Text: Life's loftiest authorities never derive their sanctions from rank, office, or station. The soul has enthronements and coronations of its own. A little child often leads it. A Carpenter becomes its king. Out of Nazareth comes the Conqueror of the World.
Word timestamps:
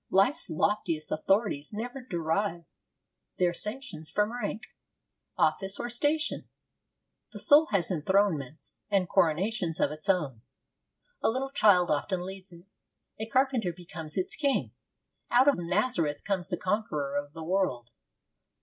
Life's 0.09 0.49
loftiest 0.49 1.11
authorities 1.11 1.71
never 1.71 2.01
derive 2.01 2.65
their 3.37 3.53
sanctions 3.53 4.09
from 4.09 4.33
rank, 4.33 4.63
office, 5.37 5.79
or 5.79 5.89
station. 5.91 6.49
The 7.33 7.37
soul 7.37 7.67
has 7.67 7.89
enthronements 7.91 8.77
and 8.89 9.07
coronations 9.07 9.79
of 9.79 9.91
its 9.91 10.09
own. 10.09 10.41
A 11.21 11.29
little 11.29 11.51
child 11.51 11.91
often 11.91 12.25
leads 12.25 12.51
it. 12.51 12.65
A 13.19 13.27
Carpenter 13.29 13.71
becomes 13.71 14.17
its 14.17 14.35
king. 14.35 14.71
Out 15.29 15.47
of 15.47 15.53
Nazareth 15.59 16.23
comes 16.23 16.47
the 16.47 16.57
Conqueror 16.57 17.15
of 17.15 17.33
the 17.33 17.43
World. 17.43 17.91